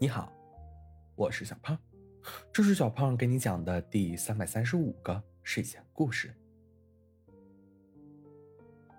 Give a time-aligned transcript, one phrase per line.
[0.00, 0.32] 你好，
[1.16, 1.76] 我是小胖，
[2.52, 6.32] 这是小胖给你讲的第三百三十五个睡前故事。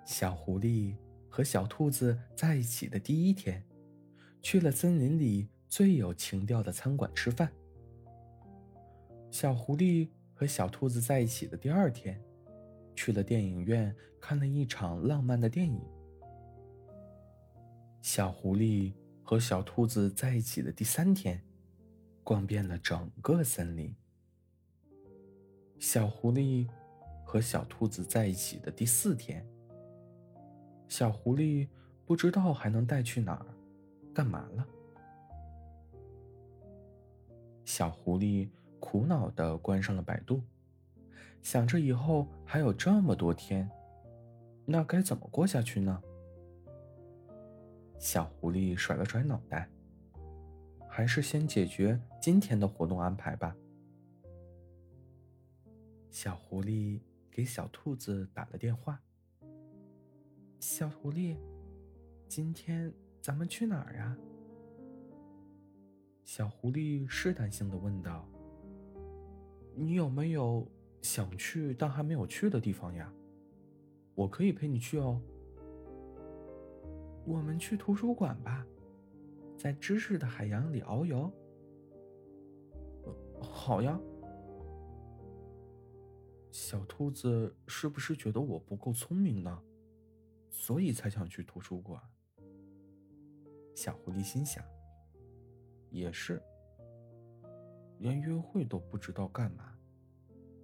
[0.04, 0.93] 小狐狸
[1.29, 3.63] 和小兔子在一起的第一天，
[4.41, 7.50] 去了森林里最有情调的餐馆吃饭。
[9.31, 12.21] 小狐狸和小兔子在一起的第二天，
[12.93, 15.81] 去了电影院看了一场浪漫的电影。
[18.02, 18.91] 小狐狸。
[19.30, 21.39] 和小兔子在一起的第三天，
[22.23, 23.95] 逛遍了整个森林。
[25.77, 26.67] 小狐狸
[27.23, 29.48] 和小兔子在一起的第四天，
[30.88, 31.67] 小狐狸
[32.08, 33.45] 不知道还能带去哪儿，
[34.16, 34.67] 干嘛了？
[37.66, 40.41] 小狐狸苦恼的关上了百度，
[41.44, 43.70] 想着以后还有这么多天，
[44.66, 46.02] 那该怎么过下去呢？
[47.99, 49.70] 小狐狸甩了甩脑袋，
[50.88, 53.53] 还是先解决今天的活动安排吧。
[56.09, 58.97] 小狐狸给小兔子打了电话
[60.61, 61.36] ：“小狐狸，
[62.30, 64.17] 今天咱们去哪儿呀？”
[66.23, 68.25] 小狐狸试探性的问道
[69.75, 70.66] ：“你有没有
[71.02, 73.14] 想去但还没有去的地方呀？
[74.16, 75.22] 我可以陪你去哦。”
[77.25, 78.66] 我们去图书馆吧，
[79.58, 81.31] 在知识的海洋里遨游。
[83.42, 84.00] 好呀。
[86.52, 89.61] 小兔子是不是觉得我不够聪明呢？
[90.50, 92.02] 所以才想去图书馆。
[93.76, 94.64] 小狐狸心想。
[95.92, 96.42] 也是。
[98.00, 99.78] 连约会都不知道干嘛，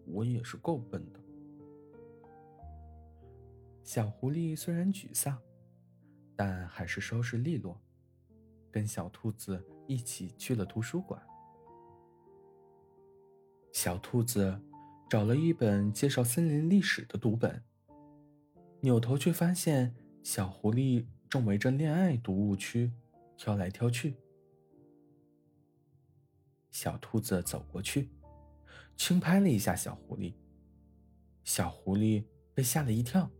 [0.05, 1.19] 我也是够笨的。
[3.83, 5.39] 小狐狸虽然沮丧。
[6.35, 7.81] 但还是收拾利落，
[8.71, 11.21] 跟小兔子一起去了图书馆。
[13.71, 14.61] 小兔子
[15.09, 17.63] 找了一本介绍森林历史的读本，
[18.81, 22.91] 扭头却发现小狐狸正围着恋爱读物区
[23.37, 24.15] 挑来挑去。
[26.71, 28.09] 小兔子走过去，
[28.97, 30.33] 轻拍了一下小狐狸，
[31.45, 33.31] 小狐狸被吓了一跳，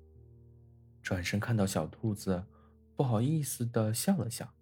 [1.01, 2.45] 转身看到小兔子。
[2.95, 4.53] 不好意思的笑了笑。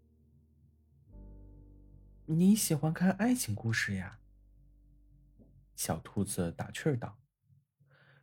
[2.25, 4.19] 你喜欢看爱情故事呀？
[5.75, 7.19] 小兔子打趣儿道，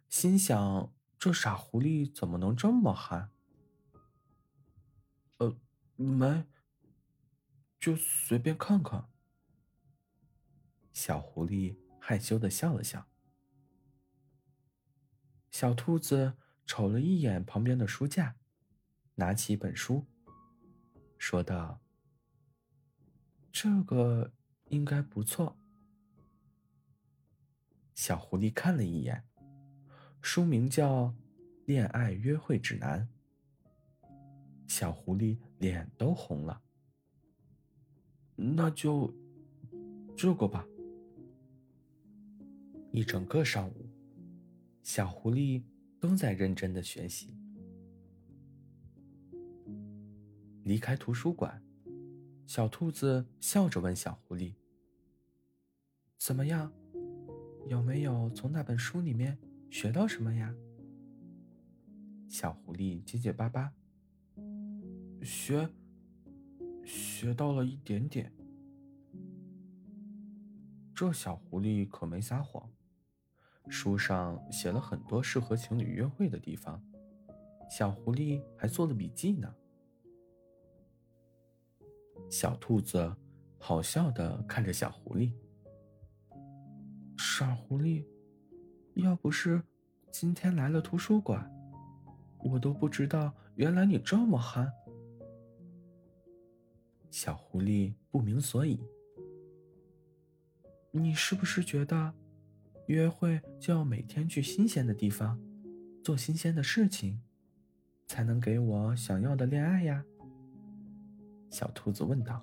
[0.08, 3.30] 心想这傻狐狸怎么能这么憨？
[5.38, 5.56] 呃，
[5.94, 6.46] 没，
[7.78, 9.08] 就随便看看。
[10.92, 13.06] 小狐狸害羞的笑了笑。
[15.50, 18.39] 小兔子瞅了一眼旁边的书架。
[19.14, 20.04] 拿起一本书，
[21.18, 21.80] 说道
[23.52, 24.32] ：“这个
[24.68, 25.56] 应该不错。”
[27.94, 29.22] 小狐狸看了一眼，
[30.22, 31.06] 书名叫
[31.66, 33.06] 《恋爱约会指南》。
[34.66, 36.62] 小狐狸脸都红了。
[38.36, 39.12] 那就
[40.16, 40.66] 这个吧。
[42.90, 43.86] 一整个上午，
[44.82, 45.62] 小狐狸
[46.00, 47.36] 都在认真的学习。
[50.70, 51.60] 离开图书馆，
[52.46, 54.54] 小兔子笑着问小狐狸
[56.16, 56.72] ：“怎么样？
[57.66, 59.36] 有没有从那本书里面
[59.68, 60.54] 学到什么呀？”
[62.30, 63.74] 小狐狸结结巴巴
[65.24, 65.68] ：“学，
[66.84, 68.32] 学到了一点点。”
[70.94, 72.70] 这小狐狸可没撒谎，
[73.68, 76.80] 书上写了很多适合情侣约会的地方，
[77.68, 79.52] 小狐狸还做了笔记呢。
[82.30, 83.12] 小兔子
[83.58, 85.32] 好笑的看着小狐狸，
[87.18, 88.06] 傻狐狸，
[88.94, 89.60] 要不是
[90.12, 91.50] 今天来了图书馆，
[92.38, 94.72] 我都不知道原来你这么憨。
[97.10, 98.80] 小狐狸不明所以，
[100.92, 102.14] 你是不是觉得
[102.86, 105.36] 约会就要每天去新鲜的地方，
[106.04, 107.20] 做新鲜的事情，
[108.06, 110.04] 才能给我想要的恋爱呀？
[111.50, 112.40] 小兔子问道：“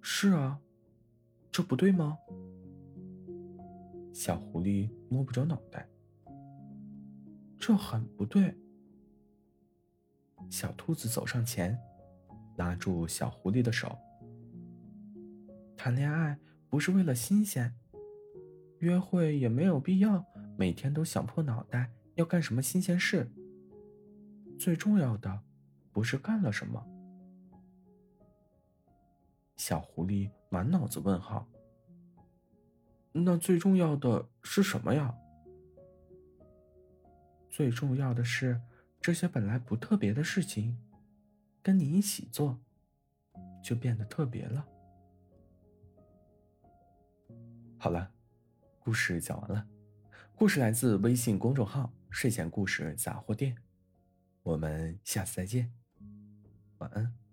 [0.00, 0.60] 是啊，
[1.50, 2.16] 这不对吗？”
[4.14, 5.88] 小狐狸摸不着脑袋
[7.58, 8.56] ：“这很不对。”
[10.48, 11.76] 小兔子走上前，
[12.56, 13.98] 拉住小狐狸的手
[15.76, 16.38] ：“谈恋爱
[16.68, 17.74] 不是为了新鲜，
[18.78, 20.24] 约会也没有必要
[20.56, 23.28] 每天都想破脑袋要干什么新鲜事。
[24.56, 25.42] 最重要的，
[25.90, 26.86] 不是干了什么。”
[29.56, 31.46] 小狐狸满脑子问号。
[33.12, 35.14] 那最重要的是什么呀？
[37.50, 38.60] 最重要的是，
[39.00, 40.76] 这些本来不特别的事情，
[41.62, 42.58] 跟你一起做，
[43.62, 44.66] 就变得特别了。
[47.78, 48.10] 好了，
[48.80, 49.64] 故事讲完了。
[50.34, 53.56] 故事来自微信公众号“睡前故事杂货店”。
[54.42, 55.72] 我们下次再见，
[56.78, 57.23] 晚安。